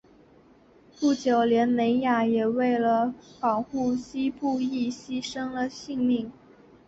[0.99, 6.31] 不久连美雅也为了保护希布亦牺牲了性命。